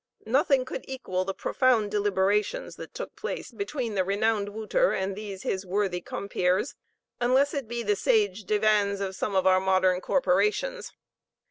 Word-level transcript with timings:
Nothing 0.25 0.65
could 0.65 0.83
equal 0.87 1.25
the 1.25 1.33
profound 1.35 1.91
deliberations 1.91 2.75
that 2.77 2.95
took 2.95 3.15
place 3.15 3.51
between 3.51 3.93
the 3.93 4.03
renowned 4.03 4.49
Wouter 4.49 4.93
and 4.93 5.15
these 5.15 5.43
his 5.43 5.63
worthy 5.63 6.01
compeers, 6.01 6.73
unless 7.19 7.53
it 7.53 7.67
be 7.67 7.83
the 7.83 7.95
sage 7.95 8.45
divans 8.45 8.99
of 8.99 9.15
some 9.15 9.35
of 9.35 9.45
our 9.45 9.59
modern 9.59 10.01
corporations. 10.01 10.91